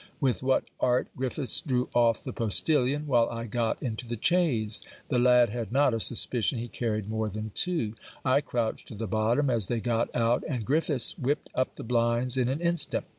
With 0.19 0.41
what 0.41 0.63
art 0.79 1.09
Griffiths 1.15 1.61
drew 1.61 1.87
off 1.93 2.23
the 2.23 2.33
postilion, 2.33 3.05
while 3.05 3.29
I 3.29 3.45
got 3.45 3.77
into 3.83 4.07
the 4.07 4.17
chaise! 4.19 4.81
The 5.09 5.19
lad 5.19 5.49
had 5.49 5.71
not 5.71 5.93
a 5.93 5.99
suspicion 5.99 6.57
he 6.57 6.67
carried 6.67 7.07
more 7.07 7.29
than 7.29 7.51
two 7.53 7.93
I 8.25 8.41
crouched 8.41 8.87
to 8.87 8.95
the 8.95 9.05
bottom, 9.05 9.51
as 9.51 9.67
they 9.67 9.79
got 9.79 10.09
out; 10.15 10.43
and 10.49 10.65
Griffiths 10.65 11.11
whip'd 11.19 11.51
up 11.53 11.75
the 11.75 11.83
blinds 11.83 12.35
in 12.35 12.47
an 12.49 12.61
instant. 12.61 13.05